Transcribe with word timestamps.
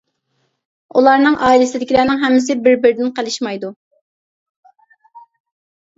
ئۇلارنىڭ 1.01 1.35
ئائىلىسىدىكىلەرنىڭ 1.49 2.23
ھەممىسى 2.23 2.57
بىر 2.63 2.79
بىرىدىن 2.87 3.13
قېلىشمايدۇ. 3.19 3.73